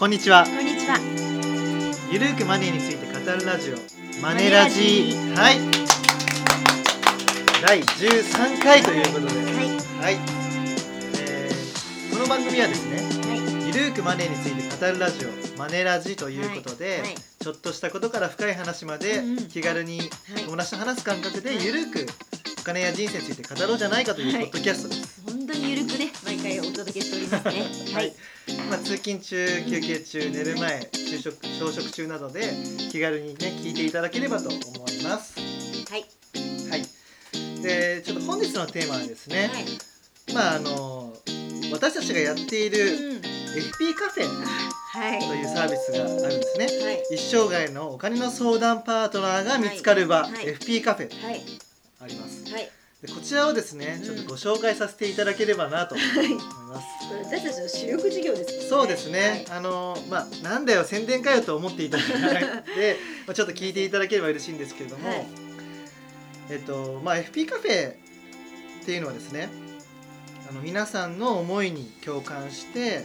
[0.00, 0.44] こんにちは。
[0.46, 0.96] こんにちは。
[2.10, 3.76] ゆるーくマネーについて語るラジオ。
[4.22, 5.12] マネラジ。
[5.36, 5.58] はい。
[7.60, 9.34] 第13回ということで。
[9.34, 9.54] はい。
[10.00, 10.16] はい、
[11.20, 12.96] えーこの番組はですね
[13.30, 13.66] はい。
[13.66, 15.58] ゆるーくマネーについて語るラジオ。
[15.58, 17.14] マネラジということで、はい。
[17.38, 19.48] ちょっとしたことから深い話までうんうん。
[19.48, 20.04] 気軽には
[20.40, 20.44] い。
[20.46, 22.06] 友達と話す感覚でゆるーく
[22.58, 24.48] お金や人生について語ろうじゃないかというポはい。
[24.48, 25.22] ッドキャストです。
[25.26, 27.64] 本当にゆるくね、毎回お届けしておりますね。
[27.94, 28.12] はい。
[28.70, 32.52] まあ、通勤中休憩中寝る前昼食朝食中などで
[32.92, 35.40] 気軽にね聞いていただければと思います。
[35.90, 36.04] はい。
[36.70, 37.62] はい。
[37.62, 39.64] でちょっと本日のテーマはですね、はい。
[40.32, 41.12] まああの
[41.72, 43.16] 私たちがやっているうん。
[43.16, 44.28] FP カフェ
[44.92, 45.18] はい。
[45.18, 46.66] というサービスがあるんですね。
[46.66, 47.02] はい。
[47.10, 51.42] 一生涯のお金の相談パートナーが見つかる場、はいはい FP カフェはい。
[52.00, 52.52] あります。
[52.52, 52.70] はい。
[53.02, 54.04] でこちらをですねうん。
[54.04, 56.86] ちょっとご紹介させていただければなと思います。
[57.24, 58.66] 私たちの主力事業ですもんね。
[58.68, 62.06] そうですね、あのまあなんだよ宣伝かよと思っていただい
[62.64, 65.26] てまあちょっと聞いていただければ嬉しいんですけれども、はい。
[66.50, 67.94] えっとまあ FP カフェっ
[68.84, 69.48] ていうのはですね
[70.50, 73.04] あの皆さんの思いに共感して、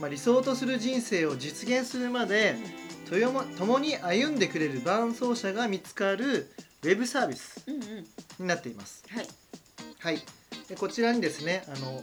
[0.00, 2.56] まあ、理想とする人生を実現するまで
[3.08, 6.50] とよも共に歩んでくれる伴走者が見つかる
[6.82, 7.76] ウェブサービスはい。
[7.76, 8.06] うんうん。
[8.40, 9.04] になっています。
[9.08, 9.26] はい。
[10.00, 10.18] はい、
[10.68, 12.02] でこちらにですねあの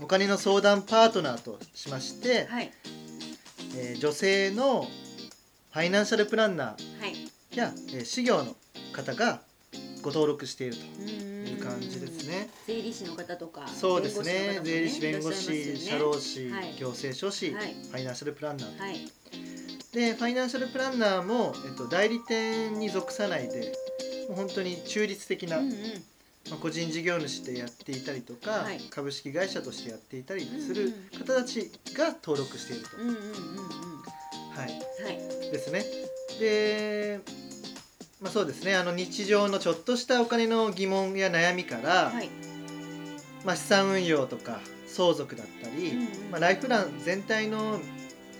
[0.00, 2.72] お金の相談パートナーとしまして、はい。
[3.76, 6.76] えー女性のファイナンシャルプランナは
[7.06, 7.12] い。
[7.50, 8.56] ーや、えー、事業の
[8.92, 9.40] 方が
[10.02, 12.26] ご登録しているという感じです。
[12.28, 12.48] ね。
[12.66, 13.66] 税理士の方とか。
[13.66, 19.00] そうですね税理士弁護士、社労士、はい行政書士、はいファイナンシャルプランナーと、はい。
[19.92, 23.72] でファイナンシャルプランナーも、えっと、代理店に属さないで
[24.34, 25.74] 本当に中立的な、うんうん。
[26.50, 32.90] まあ、個人事業主でやっていたりとか、はい株式会社としてやっていたりするうん方たちが登録していると。
[35.50, 35.84] ですね。
[36.40, 37.20] で、
[38.20, 42.28] まあ、そうですねあの日常のちょっとしたお金の疑問や悩みから、はい。
[43.44, 47.78] まあ、資産運用とか相続だったり、うんうんまあ、ライフプラン全体の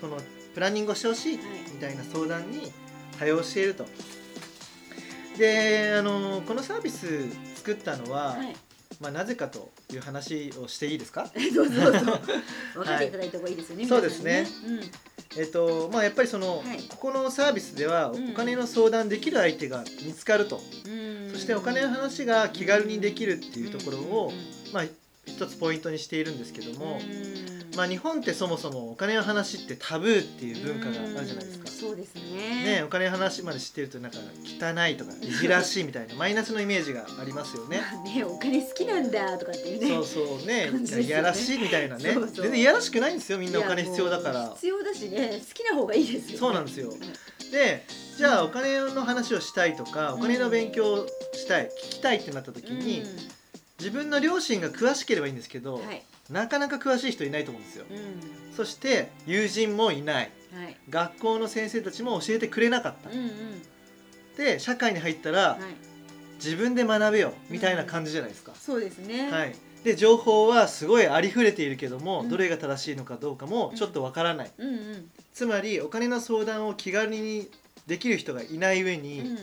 [0.00, 0.18] この
[0.54, 2.72] プランニングをしてほしいはいみたいな相談に
[3.18, 3.86] 対応していると。
[5.38, 8.56] であのこのサービス作ったのは、はい。
[9.00, 11.30] まあ、なぜかという話をしていいですか？
[11.54, 11.98] どうぞどうぞ。
[12.74, 13.86] 分かっていただいた方がいいですよね。
[13.86, 14.90] そうですね皆さんね。
[15.36, 21.30] えっとまあ、やっぱりその、はいここのサービスではうんお金の相談できる相手が見つかると、うん。
[21.32, 24.84] そしてお金の話が気軽にできるっていうところを、うんまあ、
[25.26, 31.72] 一つポイントにしているんですけども、うんまあ、日本ってそもそもお金の話ってタブーっていう文化があるじゃないですかうん。
[31.72, 32.64] そうですね。
[32.80, 37.80] ね、お金の話まで知ってるとなんか汚いとかいじらしいみたいな マイナスのイメージがありますよね。
[37.80, 39.88] まあね、お金好きなんだとかっていうね。
[39.90, 46.36] そうそうねねいやらしいみたいなねそうそう全然いやらしくないんですよみんなお金必要だから必要だしね、好きな方がいいですよ、ね。
[46.36, 46.92] そうなんですよ
[47.52, 53.04] でじゃあお金の話をしたいとかお金の勉強をしたい聞きたいってなった時に、
[53.78, 56.02] 自分の両親が詳しければいいんですけど、うん、はい。
[56.30, 58.54] なかなか詳しい人いないと思うんですようん。
[58.54, 60.76] そして友人もいないはい。
[60.88, 63.62] 学校の先生たちも教えてくれなかった、うんうん。
[64.36, 65.58] で社会に入ったら、はい。
[66.36, 69.30] 自分で学べよみたいな感じじゃないですか、そうですね。。
[69.30, 75.10] はいいで情報はすごいありふれているけども、うんどれが正しいのかどうかもちょっとわからない、うんうん。
[75.32, 77.48] つまりお金の相談を気軽に
[77.86, 79.38] できる人がいない上に、うん。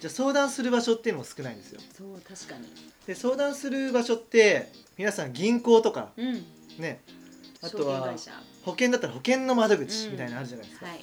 [0.00, 1.80] じゃあ相談する場所っていうのも少ないんですよ。
[1.96, 2.68] そう、確かに。
[3.06, 6.44] で相談する場所って皆さん銀行とかうん。
[6.78, 7.00] ね
[7.62, 8.14] あとは
[8.64, 10.12] 保険だったら保険の窓口うん。
[10.12, 11.00] みたいなのあるじゃないですか、はい。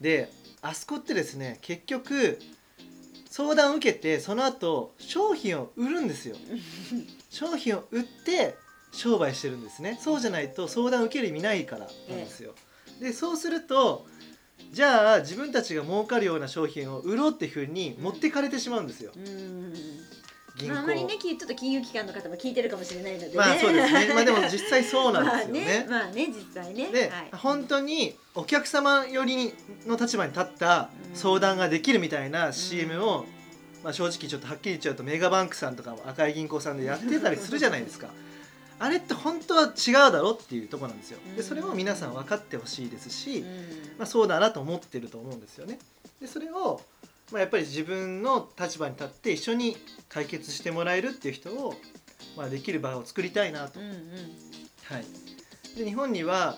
[0.00, 0.30] で
[0.62, 2.38] あそこってですね結局
[3.30, 6.36] 相談を受けてその後商品を売るんですよ。
[7.30, 8.56] 商品を売って
[8.92, 9.98] 商売してるんですね。
[10.02, 11.88] そうじゃないと相談を受ける意味ないからなん
[12.24, 12.54] ですよ、
[13.00, 14.06] でそうすると
[14.70, 19.72] じゃあ自分たちが儲かるような商品を売ろうっていうふうに持ってかれてしまうんですようん。
[20.56, 23.34] 銀あ、あまりね、きちょっと金融機関の方も聞いてるかもしれないのでね。
[23.34, 26.86] まあそうですねまあでも実際そうなんですよね,、まあね、まあね、実際ね。
[26.92, 27.28] で、はい。
[27.32, 29.54] 本当にお客様寄り
[29.86, 33.26] の立場に立った相談ができるみたいな CM を、
[33.82, 38.08] まあ、正直ちょっとはっきり言っちゃうとメガバンクさんとか赤い銀行さんでやってたりするじゃないですか。
[38.80, 41.18] あれって本当は違うだろっていうところなんですよ。
[41.36, 43.46] でそれを皆さん分かってほしいですし、うん
[43.98, 45.78] まあ、そうだなと思ってると思うんですよね。
[46.18, 46.80] でそれを、
[47.30, 49.76] まあ、やっぱり自分の立場に立って一緒に
[50.08, 51.74] 解決してもらえるっていう人を、
[52.38, 53.96] まあ、できる場を作りたいなとうんうん。
[54.84, 55.04] はい、
[55.76, 56.56] で日本には、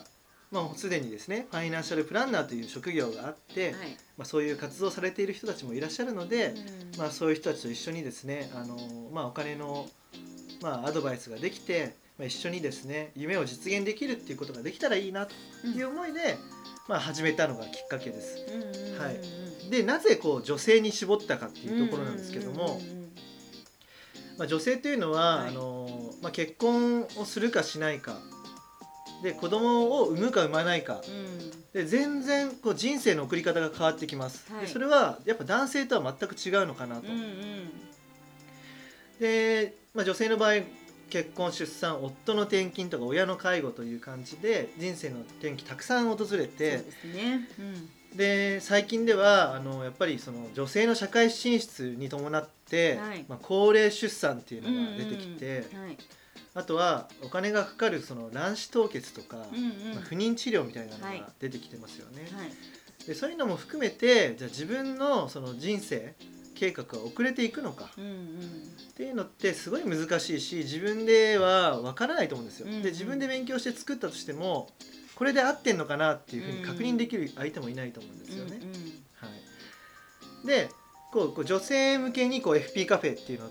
[0.52, 3.96] まあ、すでにですねファイナンシャルプランナーという職業があって、はい。
[4.16, 6.54] まあ、そういう活動されている人たちもいらっしゃるので、
[6.94, 8.76] うんまあ、そういう人たちと一緒にですねあの、
[9.12, 9.88] まあ、お金の、
[10.62, 15.34] まあ、アドバイスができてまあ、一緒にですね夢を実現できるっていうことができたらいいなと
[15.66, 16.38] いう思いで、
[16.88, 18.38] まあ、始めたのがきっかけです。
[18.98, 19.70] はい。
[19.70, 22.80] でなぜこう女性に絞ったかっていうところなんですけども、
[24.36, 25.48] まあ、女性というのは、はい。
[25.48, 28.18] あのまあ、結婚をするかしないか。
[29.22, 31.00] で子供を産むか産まないか。
[31.72, 34.66] で全然こう人生の送り方が変わってきます、はい。
[34.66, 37.70] でそれはやっぱ男性とは全く違うのかなと、うんうん。
[39.20, 40.54] で、まあ、女性の場合
[41.12, 47.48] 結婚出産夫の転勤とか親の介護という感じで人生の転機たくさん訪れそうてですね。
[47.58, 47.62] う
[48.14, 48.16] ん。
[48.16, 53.26] で最近ではあのやっぱりその女性の社会進出に伴って、はい。
[53.28, 55.84] まあ、高齢出産っていうのが出てきて、うんうん。
[55.84, 55.98] はい。
[56.54, 59.94] あとはお金がかかるその卵子凍結とか、うんうん。
[59.94, 62.22] まあ、不妊治療みたいなのはいが出てきてますよね。
[62.34, 63.06] はい。
[63.06, 66.14] でそういうのも含めてじゃあ自分のその人生
[66.54, 68.12] 計画が遅れていくのかうんうん
[68.90, 72.66] っていうのってすごい難しいし自分では分からないと思うんですよ。
[72.68, 74.68] うんうんで自分で勉強して作ったとしても
[75.14, 78.56] これで合ってんのかなっていうふうに確認できる相手もいないと思うんですよね。
[78.56, 78.70] うんうん
[79.16, 79.28] は
[80.44, 80.68] い、で
[81.12, 83.50] こうこう女性向けにこう FP カフェっていうのを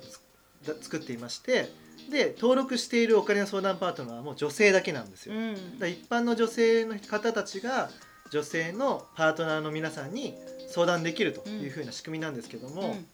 [0.81, 1.69] 作っていまして
[2.09, 5.35] で登録しているお金の相談パートナーはもう女性だけなんですよ。
[5.35, 7.89] うんだ一般の女性の方たちが
[8.31, 10.35] 女性のパートナーの皆さんに
[10.71, 13.05] 相談できるというふうな仕組みなんですけども、うん。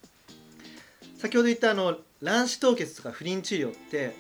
[1.20, 4.16] 先ほど言ったあの卵子凍結とか不妊治療って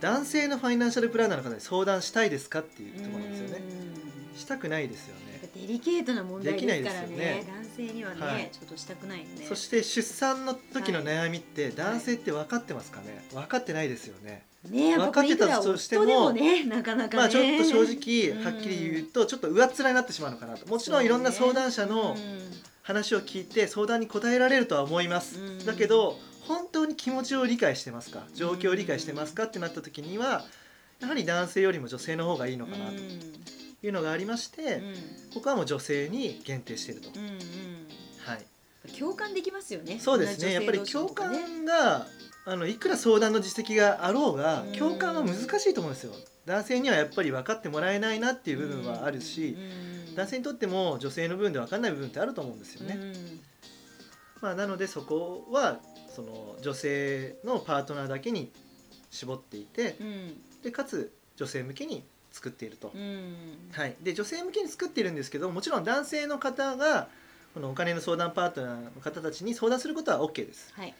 [0.00, 3.62] 男性のファイナンシャルプランナーの方に相談したいですかっていうところなんですよね。
[4.32, 4.38] うん。
[4.38, 5.28] したくないですよね。
[5.54, 7.16] デリケートな問題ですからね。
[7.16, 7.44] ね。
[7.48, 8.48] 男性にはね、はい。
[8.52, 9.46] ちょっとしたくないよね。
[9.48, 13.24] そして出産の時の悩みって男性って分かってますかね？
[13.32, 14.44] 分かってないですよね。
[14.70, 17.22] ね分かってたとしてもねなかなかね。
[17.22, 18.44] まあちょっと正直うん。
[18.44, 20.68] はっきり言うとちょっと上っ面になってしまうのかなと。
[20.68, 22.57] もちろんいろんな相談者のうん
[22.88, 25.66] 話を聞いて相談に答えられるとは思います、うん。
[25.66, 28.22] だけど本当に気持ちを理解してますか？
[28.34, 30.46] 状況を理解してますかってなった時には
[30.98, 34.94] やはり男性よりも女性の方がいいのかなというのがありまして、うん。
[35.34, 39.98] ここはもう女性に限定していると、はい、共感できますよね。
[40.00, 40.54] そうですね。
[40.54, 42.06] やっぱり共感が
[42.46, 44.72] あのいくら相談の実績があろうがうん。
[44.72, 46.14] 共感は難しいと思うんですよ。
[46.46, 49.58] 男性にはやっぱり分かってもらえないなっていう部分はあるし、
[50.18, 52.98] 男性にとっても女性の部分で分かんない部分ってあると思うんですよね、
[54.40, 55.78] まあ、なのでそこは
[56.10, 58.50] その女性のパートナーだけに
[59.10, 60.06] 絞っていてうん。
[60.06, 63.70] うんでかつ女性向けに作っていると、うん。
[63.70, 67.06] はい、で女性向けに作っているんですけどもちろん男性の方が
[67.54, 70.74] このお金の相談パートナーの方たちに相談することは OK です。
[70.74, 70.92] はい。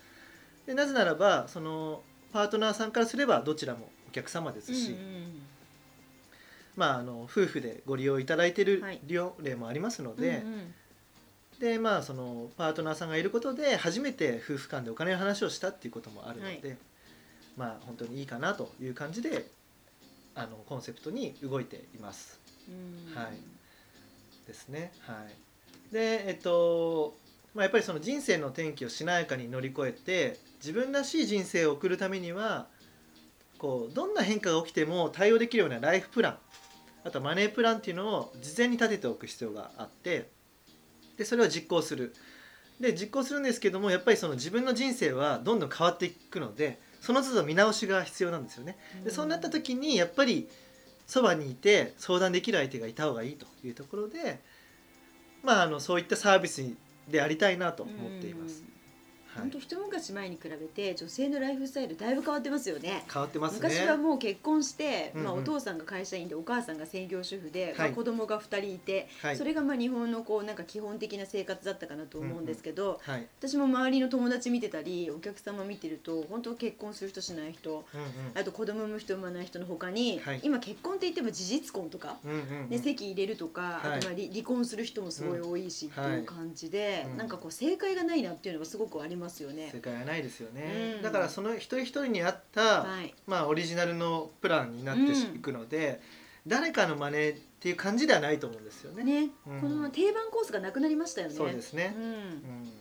[0.64, 5.42] でなぜならばそのパートナーさんからすればどちらもお客様ですし、うんうん
[6.78, 9.00] まあ、あの夫婦でご利用いただいているはい。
[9.02, 10.74] 利用例もありますので、うんうん。
[11.58, 16.76] でまあそのパートナーさんがいることで初めて夫婦間でお金の話をしたっていうこともあるので、
[17.56, 19.50] まあ本当にいいかなという感じで
[20.36, 22.38] あのコンセプトに動いています。
[22.68, 23.20] うん。
[23.20, 23.32] はい。
[24.46, 24.92] ですね。
[25.00, 25.14] は
[25.90, 25.92] い。
[25.92, 27.16] でえっと、
[27.54, 32.68] まあ、やっぱりその人生の転機をしなやかに乗り越えて自分らしい人生を送るためには
[33.58, 36.38] こうどんな変化が起きても対応できるようなライフプラン
[37.08, 40.28] あとマネープランっていうのを事前に立てておく必要があって
[41.16, 42.14] でそれを実行する
[42.80, 48.76] で実行するんですけどもやっぱりその自分の人生はどんどん変わっていくのでその都度見直しが必要なんですよね。
[49.04, 50.48] でそうなった時にやっぱり
[51.06, 54.40] そばにいて相談できる相手がいた方がいいというところで、
[55.42, 56.62] まあ、あのそういったサービス
[57.08, 58.60] でありたいなと思っています。
[58.60, 58.77] はい
[59.38, 63.04] 本当、一昔前に比べて女性のライフスタイルだいぶ変わってますよね。
[63.12, 63.68] 変わってますね。
[63.68, 65.26] 昔はもう結婚して、うんうん。
[65.26, 67.74] まあ、お父さんが会社員でお母さんが専業主婦で、はい。
[67.78, 69.36] まあ、子供が2人いて、はい。
[69.36, 73.26] それがまあ日本のこうなんか基本的な生活だったかなと思うんですけど、はい。
[73.38, 78.08] 私も周りの友達見てたりお客様見てると本当結婚する人しない人うんうん。
[78.34, 80.40] あと子供産む人産まない人の他に、はい。
[80.42, 82.68] 今結婚って言っても事実婚とか、うんうんうん。
[82.70, 83.98] ね、籍入れるとか、はい。
[83.98, 87.16] あとまあ離離婚する人もすごい多いしっていう感じで、はいうん。
[87.18, 89.70] なんかこう正解がないなっていうのがすごくありますよね。
[89.72, 89.80] 正。
[89.80, 91.02] 解はないですよね、うん。
[91.02, 93.14] だからその一人一人に合った、はい。
[93.26, 96.00] まあ、オリジナルのプランになってうんいくので、
[96.46, 99.04] 誰かの真似っていう感じではないと思うんですよね。
[99.04, 99.60] ね、うん。
[99.60, 101.34] この定番コースがなくなりましたよね。
[101.34, 102.04] そうですね、うん。
[102.04, 102.72] うん。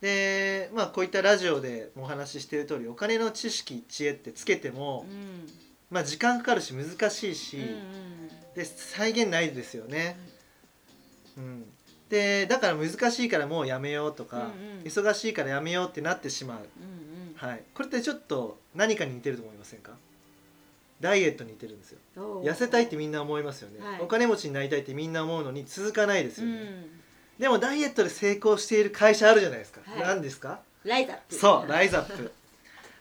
[0.00, 5.48] でまあこういったラジオでもお話ししている通りお金の知識知恵ってつけても、うん。
[5.90, 8.28] まあ、時間かかるし難しいし、うん。
[8.54, 10.18] で再現ないですよね。
[11.36, 11.64] うん、
[12.12, 14.82] でだから難しいからもうやめようとか、うんうん。
[14.84, 16.64] 忙しいからやめようってなってしまう、うんう
[17.32, 17.34] ん。
[17.34, 19.92] はい、これってちょっと何かに似てると思いませんか？
[21.00, 21.98] ダイエットに似てるんですよ。
[22.44, 24.00] 痩せたいってみんな思いますよね、はい。
[24.02, 26.86] お金持ちになりたいってみんな思うのに続かないですうよね、ん。
[27.38, 30.00] でもダイエットで成功している会社あるじゃないですか、はい。
[30.02, 30.60] 何ですか？
[30.84, 31.34] ライザップ。
[31.34, 32.32] そうライズアップ。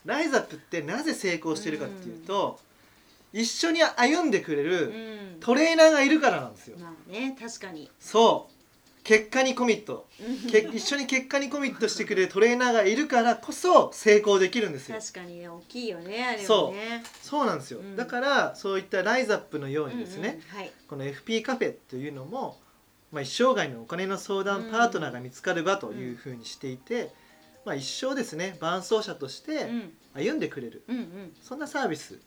[0.06, 2.60] ライズアップってなぜ成功しているかっていうと、
[3.34, 4.88] 一緒に歩んでくれうる
[5.38, 5.40] ん。
[5.40, 7.90] トレーナーがいるからなんですよ、まあね確かに。
[8.00, 8.51] そう
[9.04, 10.08] 結果にコミット。
[10.20, 10.50] うん。
[10.50, 15.00] け一緒に結果にコミットしてくれるトレーナーがいるからこそ成功できるんですよ。
[15.00, 17.04] 確かにね大きいよねあれそうはね。
[17.22, 17.46] そう。
[17.46, 17.96] なんですよ、うん。
[17.96, 20.72] だからそういったライズアップのようにですね、うんうんはい。
[20.88, 22.60] この FP カフェというのも、
[23.12, 27.12] まあ、一生涯のお金の相談パートナーが見つかる場というふうにしていて、
[27.66, 29.94] まあ、一生ですね伴走者としてうん。
[30.14, 31.34] 歩んでくれる、うんうん。
[31.42, 32.20] そんなサービス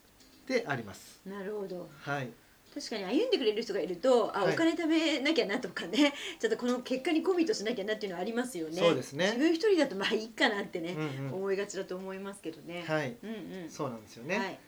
[0.49, 1.21] であります。
[1.27, 1.91] なるほど。
[2.01, 2.31] はい、
[2.75, 4.55] 確かに歩んでくれる人がいるとあ、はい。
[4.55, 8.81] お金貯めなきゃなとかね ちょっとこの結果にコミットしなきゃなっていうのはありますよね。
[8.81, 9.27] そうですね。
[9.27, 11.35] 自分一人だとまあいいかなってね、うんうん。
[11.35, 14.39] 思いがちだと思いますけどね、はい、うんうんそうなんですよね。
[14.39, 14.59] はい。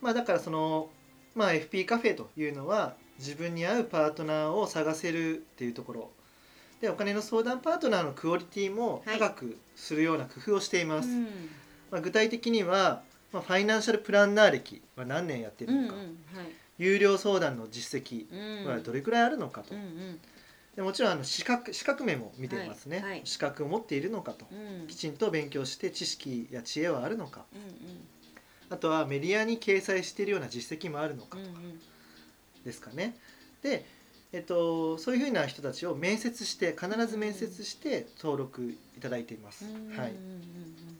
[0.00, 0.90] まあ、だからその、
[1.36, 6.10] まあ、FP カフェというのは自分に合うパートナーを探せるっていうところ。
[6.80, 11.08] でお金の相談パートナーのクオリティも高くするような工夫をしています。
[11.08, 11.50] うん。
[11.92, 15.82] まあ、具体的には、まあ、ファイナンシャルプランナー歴は何年やってうんうん。
[15.82, 18.68] るのか、はい有料相談の実績うん。
[18.68, 20.20] はどれくらいあるのかと、うんうん。
[20.76, 23.10] でもちろんあの資格資格面も見ていますね、はい。
[23.10, 23.20] はい。
[23.24, 24.46] 資格を持っているのかと。
[24.50, 24.86] うん。
[24.86, 27.44] きちんと勉強して知識や知恵はあるのか。
[27.54, 27.62] うん
[28.70, 31.36] あとはメディアに掲載しているような実績もあるのか。
[31.36, 31.80] うんうん
[32.64, 33.16] ですかね。
[33.60, 33.84] で、
[34.32, 38.62] えっと、そういうふうな人たちを面接して必ず面接して登録
[38.96, 39.64] いただいています。
[39.64, 40.16] うんはいうん。
[40.16, 40.98] うん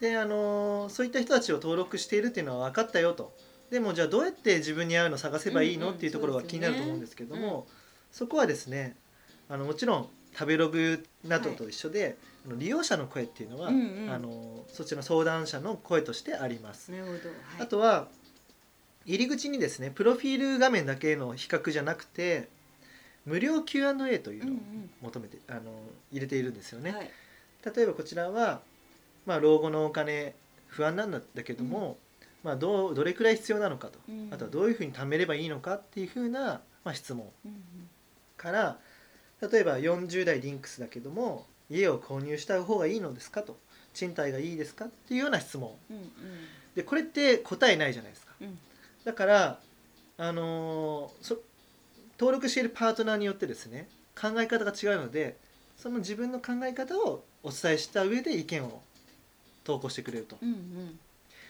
[0.00, 3.32] であのそういった人たちを登録しているっていうのは分かったよと
[3.72, 6.66] でもじゃあどうやって自分に合うのを探せばいいの、うんうんっていうところがそうですよね。
[6.66, 7.66] 気になると思うんですけども
[8.10, 8.96] そこはですね
[9.48, 14.10] あのもちろん食べログなどと一緒で、あの利用者の声っていうのは、うんうん。
[14.10, 16.90] あのそちらの相談者の声としてあります。
[16.90, 17.18] なるほど、はい、
[17.60, 18.08] あとは
[19.04, 22.48] 入り口にですねプロフィール画面だけの比較じゃなくて
[23.24, 24.56] 無料 Q&A というのを
[25.02, 25.60] 求めて、あの
[26.10, 26.92] 入れているんですよね。
[26.92, 27.10] はい。
[27.74, 28.60] 例えばこちらは、
[29.24, 30.34] まあ、老後のお金
[30.66, 31.98] 不安なんだけども、
[32.42, 34.28] まあ、どうどれくらい必要なのかと、うん。
[34.32, 37.28] あとはどういうふうに貯めればいいのかっていうふうな、まあ、質問。
[37.44, 37.62] うん
[38.36, 38.78] から
[39.40, 43.56] 例えば40代リンクスだけども家を購入した方がいいのですかと。
[43.94, 45.70] 賃貸がいいですかっていうような質問。
[45.90, 46.04] うんうん。
[46.74, 48.32] でこれって答えないじゃないですか。
[48.40, 48.58] うん。
[49.04, 49.60] だから、
[50.18, 51.38] あのーそ
[52.18, 53.88] 登録しているパートナーによってですね
[54.20, 55.36] 考え方が違うので
[55.76, 58.80] その自分の考え方をお伝えした上で意見を
[59.64, 60.36] 投稿してくれると。
[60.40, 60.98] うんうん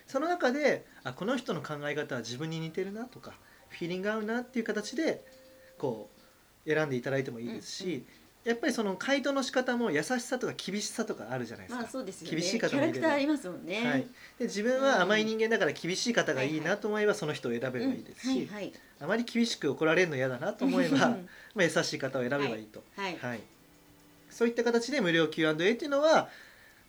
[0.07, 3.33] その中であこの人の考え方は自分に似てるなとか
[3.69, 5.25] フィーリング合うなっていう形で
[5.79, 6.11] こ
[6.67, 8.07] う選んでいただいてもいいですし、うんうん。
[8.45, 11.83] やっぱりその回答の仕方も優しさとか厳しさとかあるじゃないですか。
[11.83, 12.37] まあそうですよね。
[12.37, 13.85] 厳しい方もいればありますもんね。
[13.85, 14.07] はい、
[14.39, 18.05] で自分は甘い人間だから厳しい方がいいないと思えばその人を選べばいい。
[18.05, 18.49] ですし、
[19.01, 23.17] あまり厳しく怒られるの嫌だなと思えば、う んまあ、優しい方を選べばいいと、はい。
[23.19, 23.41] はい、
[24.31, 26.29] そういった形で無料 Q&A っていうのは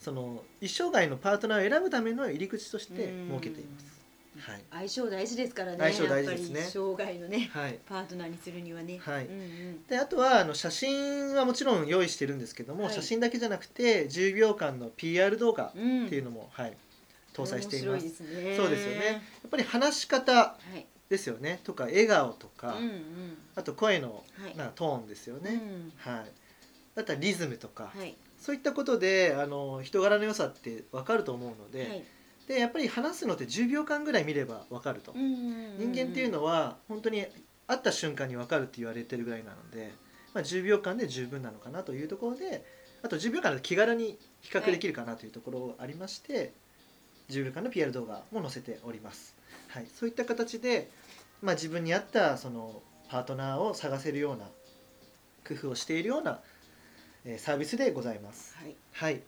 [0.04, 3.94] その一生涯のパートナーを選ぶための入り口として設けています。
[4.38, 4.64] はい。
[4.72, 6.62] 相性大事ですからね相性大事ですね。
[6.62, 9.00] 生涯のねはい、パートナーにするにはね。
[9.02, 9.26] はい。
[9.26, 9.84] うんうん。
[9.88, 12.94] であとはあの写真はもちろん用意してるんですけども、はい。
[12.94, 16.10] 写真だけじゃなくて10秒間の PR 動画っうん。
[16.10, 16.74] ていうのも、はい、
[17.34, 18.04] 搭載しています。
[18.04, 18.58] 面白いですね。
[18.58, 19.06] そうですよね。
[19.06, 19.14] や
[19.48, 20.86] っぱり話し方はい。
[21.10, 21.62] ですよね。
[21.64, 23.38] とか笑顔とか、うんうん。
[23.56, 24.58] あと声のはい。
[24.58, 26.12] なトーンですよね、うん。
[26.12, 26.32] はい、
[26.96, 32.04] あとはリズムとか、はいそういったことであの人柄の良さって分かると思うので,、はい。
[32.46, 37.26] でやっぱり話すのって10秒間ぐらい見れば分かると、人人間っていうのは本当に
[37.68, 39.94] 会った瞬間に分かるって言われてるぐらいなので、
[40.34, 42.66] まあ、10秒間で十分なのかなというところで
[43.02, 46.52] あと10秒間で気軽に比較できるかなというところがありまして、
[47.30, 49.38] 10秒間の PR 動画も載せております、
[49.70, 50.90] はい、そういった形で、
[51.42, 54.48] まあ、自分に合ったそのパートナーを探せるような
[55.48, 56.53] 工夫をしているような、えー
[57.38, 58.56] サービスでございます。
[58.58, 58.76] はい。
[58.94, 59.22] はい、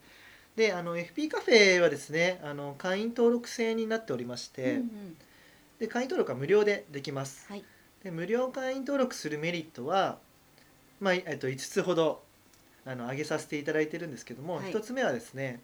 [0.56, 5.18] であの FP カフェはですねあの会員登録制になっておりまして、うんうん。
[5.80, 7.48] で会員登録は無料でできます。
[7.50, 7.64] はい。
[8.04, 10.18] で無料会員登録するメリットは、
[11.00, 12.22] まあえっと、5つほど
[12.86, 14.72] あの挙げさせていただいてるんですけども、はい。
[14.72, 15.62] 1つ目はですね、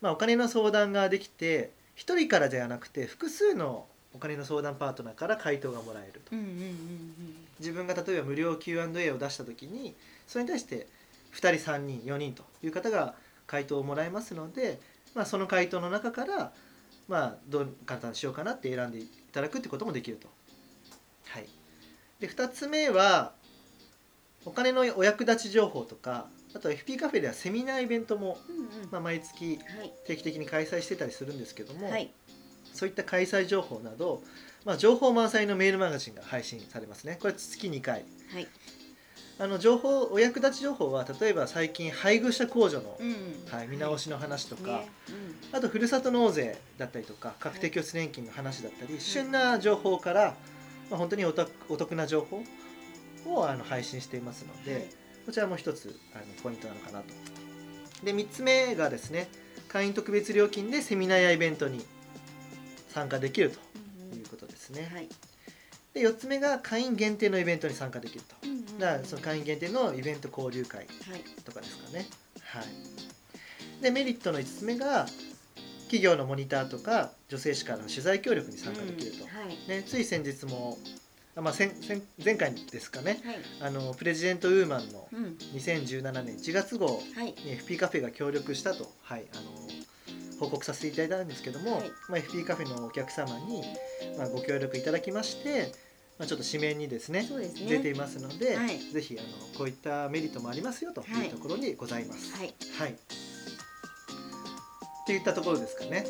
[0.00, 6.36] まあ、お金の相談ができて1人からではなくて複数のお金の相談パートナーから回答がもらえると。
[6.36, 7.14] うんうんうん。
[7.58, 9.94] 自分が例えば無料 Q&A を出した時に
[10.26, 10.86] それに対して
[11.34, 13.14] 2人3人4人という方が
[13.46, 14.80] 回答をもらえますので、
[15.14, 16.52] まあ、その回答の中から、
[17.08, 20.28] まあ、どう簡単にしようかなって選んでいただくってこともできると。
[21.26, 21.48] はい、
[22.20, 23.32] で2つ目は
[24.44, 28.66] お金のお役立ち情報とかあと FP カフェではセミナーイベントも、うんうん。
[28.90, 29.92] まあ、毎月はい。
[30.06, 32.12] 定期的に開催してたりするんですけども、はい。
[32.72, 34.22] そういった開催情報など、
[34.64, 37.18] まあ、情報満載のメールマガジンが配信されますね。
[37.20, 38.04] これ月2回。
[38.32, 38.46] はい
[39.38, 43.14] あの情報お役立ち情報は例えば最近配偶者控除の、うん
[43.50, 44.88] はい、見直しの話とか、ね
[45.52, 50.34] あとふるさと納税だったりとか確定拠出年金の話だったり、旬な情報から、
[50.90, 52.42] まあ、本当にお得お得な情報
[53.32, 54.86] をあの配信していますので、はい。
[55.26, 57.06] こちらも一つあのポイントなのかなと。
[58.04, 59.28] で3つ目がですね
[59.68, 61.84] 会員特別料金でセミナーやイベントに
[62.88, 63.60] 参加できると
[64.12, 64.90] うんいうことですね。
[64.92, 65.08] はい
[65.94, 68.34] で4つ目が会員限定のイベントに参加できると。
[68.42, 71.20] うんうんだからその会員限定のイベント交流会はい。
[71.44, 72.06] とかですかね。
[72.42, 75.06] はい、でメリットの5つ目が
[75.82, 79.24] 企業のモニターとか女性誌からの取材協力に参加できると。
[79.24, 79.30] うん。
[79.30, 79.68] はい。
[79.68, 80.76] ね、つい先日も
[81.36, 83.20] あ、まあ、先先前回ですかね。
[83.24, 83.36] はい。
[83.60, 85.36] あのプレジデントウーマンのうん。
[85.54, 87.26] 2017年1月号はい。
[87.26, 89.42] に FP カフェが協力したと、はい、あの
[90.44, 93.62] 報告させていただいたんですけども、はいまあ、FP カフェのお客様に、
[94.18, 95.72] まあ、ご協力いただきまして、
[96.18, 97.28] まあ、ちょっと紙面にですねね
[97.68, 102.36] 出ていますので、はいぜひあのこういったメリットもありますよとはいいうところにございます。
[102.36, 102.92] はいはい。
[102.92, 102.94] っ
[105.06, 106.06] ていったところですかね。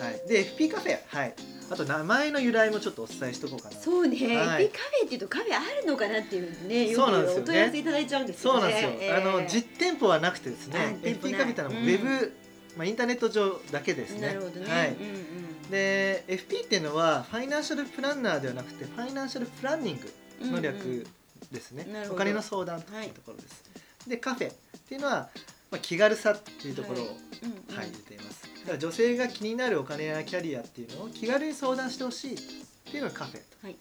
[0.00, 0.28] はい。
[0.28, 1.34] で FP カフェ、はい。
[1.70, 3.76] あと名前の由来もちょっとお伝えしとこうかな。
[3.76, 7.14] そうね、はいでカフェっていうとカフェあるのかなっていうねよくお問
[7.54, 8.90] い合わせいただいちゃうんですよねそうなんですよ。
[9.00, 12.32] えーあの実店舗はなくてですね FP カフェってのはウうんェブ、
[12.76, 14.28] まあインターネット上だけですね。
[14.28, 14.88] なるほどね、はい。
[14.92, 15.30] うんうん
[15.70, 20.00] で FP っていうのはファイナンシャルプランナーではなくてファイナンシャルプランニン
[20.40, 21.06] グの略
[21.52, 22.10] ですね、うんうん。
[22.10, 23.64] お金の相談というところです、
[24.08, 24.54] でカフェっ
[24.88, 25.28] ていうのは、
[25.70, 27.16] まあ、気軽さっていうところを、はい。
[27.42, 27.76] うんうん。
[27.76, 28.42] はい、入れています。
[28.42, 32.36] だから女性が気になるお金やキャリアっていうのを気軽に相談してほしいっ
[32.84, 33.44] ていうのがカフェと。
[33.62, 33.76] はい。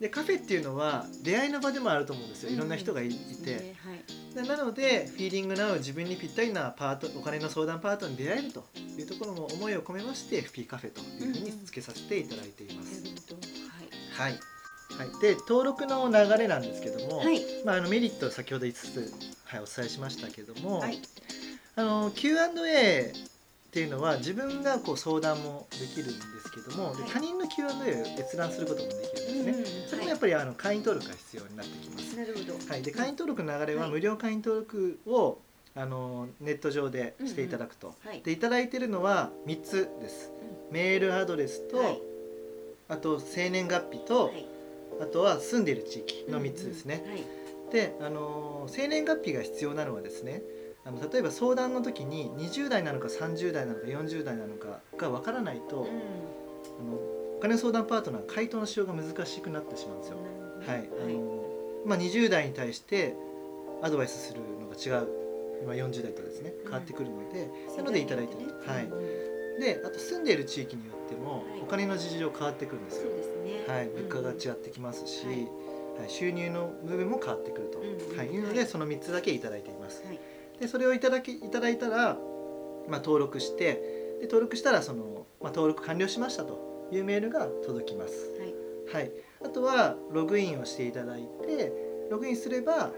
[0.00, 2.50] でカフェっていうのは出会いの場でもあると思うんですよ。
[2.50, 3.76] いろんな人がい,、うんいてね
[4.34, 8.64] なのでフィーリングナウ自分にぴったりなパートお金の相談パートに出会えると
[8.98, 13.02] いうところも思いを込めまして FP カフェというふうに付けさせていただいています、
[14.16, 14.32] はい、
[14.98, 17.26] はい、で登録の流れなんですけども、はい。
[17.26, 19.12] はいまあ、あのメリット先ほど5つ、
[19.44, 21.00] はい、お伝えしましたけども、はい。
[21.76, 23.12] あの Q&A
[23.72, 26.12] っていうのは自分がこう相談もできるんで
[26.44, 27.10] すけども、ではい。
[27.10, 32.52] 他人の Q&A を閲覧することもできるんですね、うんうんそれもやっぱりあの会員登録が必要になってきます、なるほど。
[32.70, 33.90] はい、で会員登録の流れははい。
[33.92, 35.38] 無料会員登録を
[35.74, 38.20] あのネット上でしていただくと、はい。
[38.20, 40.30] でいただいてるのは3つです。
[40.70, 41.98] メールアドレスと、はい。
[42.90, 44.46] あと生年月日と、はい。
[45.00, 47.72] あとは住んでいる地域の3つですね、はい。
[47.72, 50.42] で、あのー生年月日が必要なのはですね
[50.84, 55.86] あの例えば相談の時に20代なのか30代なのか40代なのかがわからないと、うん。
[55.86, 55.90] あ
[56.84, 56.94] の
[57.36, 60.16] お金の相談パートナー回答のしようが難しくなってしまうんですよ。
[60.66, 63.16] はい、あのーまあ、20代に対して
[63.82, 65.08] アドバイスするのが違う。
[65.62, 68.88] 今40代とですね変わってくるので、なのでいただいてると、はい、
[69.60, 71.60] であと住んでいる地域によってもはい。
[71.62, 73.10] お金の事情変わってくるんですよ。
[73.10, 73.64] ですね。
[73.68, 75.36] はい、物価が違ってきますし、はい。
[75.36, 76.10] はい。
[76.10, 78.18] 収入の部分も変わってくると、うん。
[78.18, 80.04] はい、いうのでその3つだけいただいています。
[80.04, 80.20] はい
[80.62, 82.16] でそれをいただきいただいたら、
[82.88, 83.74] まあ、登録して
[84.20, 88.30] で登録したらその、まあ、登録完了しましたというメールが届きます。
[88.94, 89.04] はい。
[89.04, 89.10] はい、
[89.44, 91.72] あとはログインをしていただいて
[92.10, 92.92] ログインすれば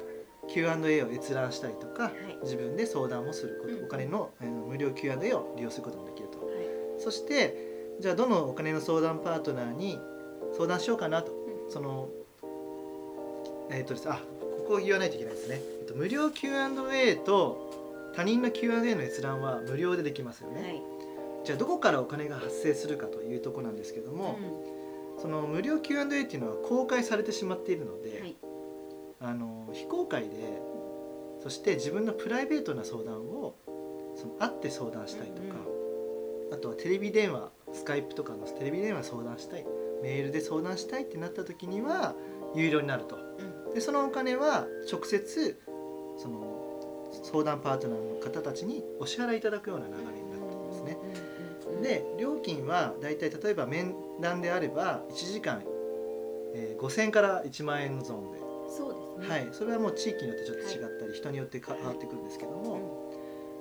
[0.49, 2.13] Q&A を閲覧したりとか、はい。
[2.43, 6.45] 自分で相談もすること、うんお金の、えー無料 Q&A を利用することもできると。
[6.45, 6.57] はい。
[6.99, 9.99] そしてじゃあどのお金の相談パートナーに
[10.53, 11.33] 相談しようかなと。
[11.33, 11.73] うん。
[11.73, 12.11] その
[13.71, 20.83] えっ、とですあここを言わないといけないですね、えっと、無料 Q&A と他人の Q&A の閲覧は無料でできますよね、はい。
[21.45, 24.39] じゃあどこからお金が発生するかというところなんですけども、
[25.21, 28.37] その無料 Q&A っていうのは公開されてしまっているので、はい。
[29.21, 30.63] あの非公開で
[31.43, 33.55] そして自分のプライベートな相談を
[34.17, 35.57] その会って相談したいとか、
[36.53, 39.67] あとはテレビ電話スカイプとかのテレビ電話相談したい
[40.03, 42.15] メールで相談したいってなった時には
[42.55, 43.17] 有料になると。
[43.17, 43.75] うん。
[43.75, 45.59] でそのお金は直接
[46.17, 46.65] その
[47.23, 50.99] 相談パートナーの方たちにお支払いいただくような流れになっていますね。
[51.83, 55.63] で料金はだいたい例えば面談であれば1時間、
[56.55, 59.35] えー5000円から1万円のゾーンで、そうですね。
[59.35, 63.11] はい、それはもう地域によってちょっと違ったり、人によって変わってくるんですけども、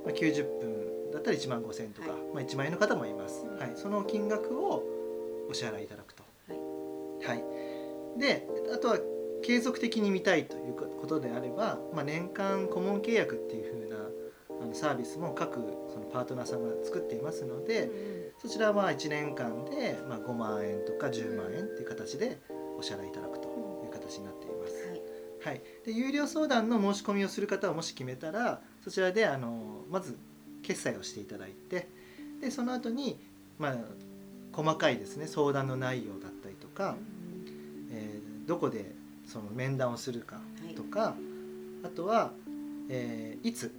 [0.06, 2.20] まあ、90分だったら1万5000円とか、はい。
[2.34, 3.58] まあ、1万円の方もいます、うん。
[3.58, 4.84] はい、その金額を
[5.50, 6.24] お支払いいただくと。
[6.50, 6.60] はい。
[7.26, 9.00] はい、であとは
[9.44, 13.98] 継続的に見たいということであれば、まあ、年間顧問契約っていう風な
[14.62, 15.60] あのサービスも各
[15.92, 22.42] そのパートナーさんが作っていますので、うんそちらは1年間で、まあ、5万円とか10万円っていう形で
[22.78, 23.48] お支払いいただくと
[23.86, 24.74] いう形になっています。
[25.48, 25.54] はい。
[25.54, 30.18] はい、で有料相談の申し込みをする方はもし決めたらそちらであのまず
[30.62, 31.88] 決済をしていただいて
[32.42, 33.18] でその後に
[33.60, 33.76] まあ
[34.52, 36.98] 細かいですね相談の内容だったりとか、
[37.92, 38.94] えーどこで
[39.26, 40.40] その面談をするか
[40.76, 41.16] とか、
[41.84, 42.32] あとは、
[42.90, 43.74] えーいつ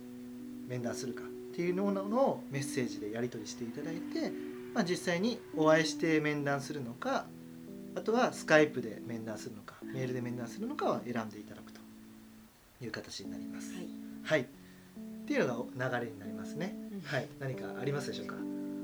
[0.68, 4.32] 面談するかっていうのをメッセージでやり取りしていただいて、
[4.74, 7.26] まあ、実際にお会いして面談するのか
[7.94, 11.80] あとはスカイプで面談するのかメールで面談するのかは選んでいただくと
[12.82, 13.72] いう形になります。
[13.74, 13.86] はい
[14.24, 14.44] はい、っ
[15.26, 16.74] ていうのが流れになりますね。
[17.04, 18.34] はい、何かありますでしょうか？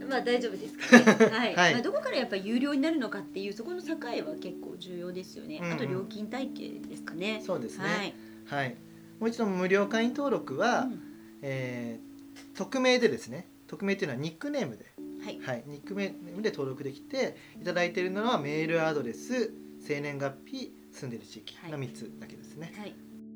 [0.08, 1.30] まあ大丈夫ですかね。
[1.30, 1.54] はい。
[1.54, 5.58] はいまあどこからやっぱ有料になるのかっていうそこの境は結構重要ですよね。
[5.58, 7.42] うんうんあと料金体系ですかね。
[7.44, 8.14] そうですね。
[8.46, 8.74] ははいい。
[9.20, 11.02] もう一度無料会員登録は、うん
[11.42, 12.10] えー
[12.54, 13.48] 匿名でですね。
[13.66, 14.86] 匿名っていうのはニックネームで、
[15.24, 15.38] はい。
[15.40, 22.72] はい、ニックネームで登録できていただいているのはメールアドレス、生年月日、住んでる地域の3つだけですね。
[22.76, 22.94] はい。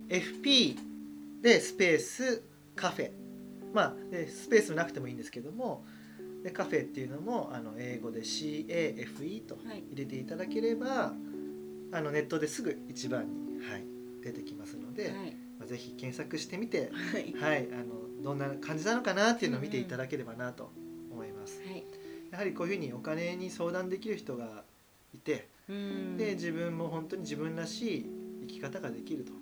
[0.08, 0.76] FP
[1.40, 2.42] でスペース
[2.74, 3.10] カフェ
[3.72, 5.84] まあでスペースなくてもいいんですけども
[6.44, 9.82] でカフェっていうのもあの英語で CAFE とはい。
[9.92, 11.14] 入れていただければ
[11.92, 13.84] あのネットですぐ一番に、はい、
[14.22, 15.12] 出てきますので、はい。
[15.58, 17.32] まあ、ぜひ検索してみて、はい。
[17.40, 20.70] はい、あのどんな感じなのかなっていうのを見ていただければなと
[21.10, 21.62] 思います。
[21.66, 21.84] はい。
[22.30, 24.64] やはりこういうふうにお金に相談できる人が
[25.14, 28.06] いてうんで自分も本当に自分らしい
[28.42, 29.32] 生き方ができると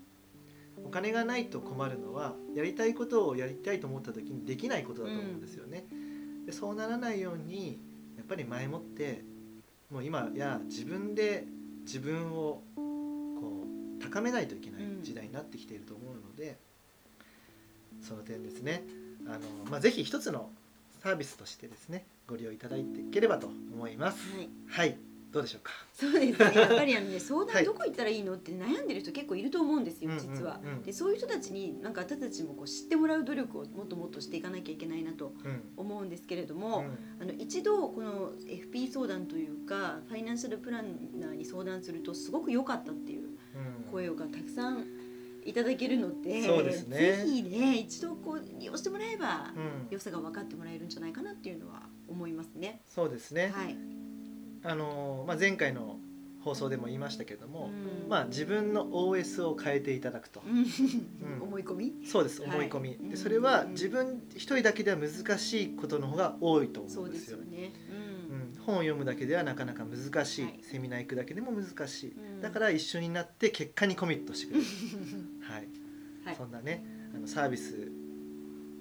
[0.85, 5.87] お金がないと困るのはやりたいことをやりたいと思った時にできないことだと思うんですよね、
[6.47, 7.79] でそうならないように
[8.17, 9.23] やっぱり前もって
[9.91, 11.45] もう今や自分で
[11.85, 13.65] 自分をこ
[13.99, 16.57] う高めないといけない時代になってきていると思うので、
[18.01, 18.83] その点ですね。
[19.27, 20.51] あの、まあ、ぜひ一つの
[21.03, 24.19] サービスとしてですねご利用いただいていければと思います。
[24.69, 24.89] はい。
[24.89, 25.73] はいどうでしょうか？
[25.95, 26.61] そうですね。
[26.61, 30.61] やっぱりあのね相はい談どこ行ったらいいのって悩んでる人結構いると思うんですようんうんうん実は。
[30.85, 36.83] でそういう人たちになんか私たちもこう知ってもらう努力をもっともっとしていかなきゃいけないなとうん思うんですけれどうも。
[36.83, 44.85] んあの一度この FP 相談というかファイナンシャルプランナーに相談するとすごく良かったっていううん声がたくさん
[45.45, 52.81] いただけるので、そうですねぜひね一度こう利用してもらえばうん良さが分かってもらえるんじゃないかなっていうのは思いますね。
[52.87, 53.77] そうですね、はい。
[54.65, 55.99] あのまあ、前回の
[56.41, 57.71] 放送でも言いましたけども、
[58.05, 58.09] うん。
[58.09, 60.67] まあ、自分の OS を変えていただくと、うん。
[61.37, 61.43] うん。
[61.43, 61.93] 思い込み？
[62.05, 62.51] そうですはい。
[62.51, 63.09] 思い込み、うん。
[63.11, 67.39] でそれは自分一人だけでは難しいことの方が多いと思うんですよ。
[67.39, 67.73] ね。
[68.31, 70.61] うん、本を読むだけではなかなか難しい、はい。
[70.63, 72.41] セミナー行くだけでも難しい、うん。
[72.41, 75.49] だから一緒になって結果にコミットしてくれる、うん。
[75.49, 75.69] はい。
[76.25, 76.37] はい。
[76.37, 77.89] そんなねあのサービス